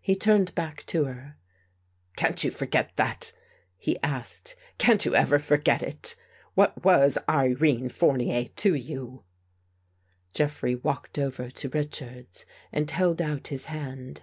[0.00, 1.36] He turned back to her."
[2.16, 3.32] Can't you forget that?"
[3.76, 4.54] he asked.
[4.78, 6.14] "Can't you ever forget it?
[6.54, 9.24] What was Irene Fournier to you?"
[10.34, 14.22] Jeffrey walked over to Richards and held out his hand.